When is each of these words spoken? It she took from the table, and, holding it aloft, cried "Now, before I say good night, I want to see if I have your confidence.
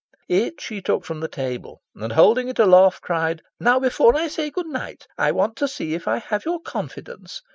It 0.29 0.59
she 0.59 0.81
took 0.81 1.05
from 1.05 1.19
the 1.19 1.27
table, 1.27 1.83
and, 1.93 2.13
holding 2.13 2.47
it 2.47 2.57
aloft, 2.57 3.03
cried 3.03 3.43
"Now, 3.59 3.77
before 3.77 4.15
I 4.15 4.29
say 4.29 4.49
good 4.49 4.65
night, 4.65 5.05
I 5.15 5.31
want 5.31 5.55
to 5.57 5.67
see 5.67 5.93
if 5.93 6.07
I 6.07 6.17
have 6.17 6.43
your 6.43 6.59
confidence. 6.59 7.43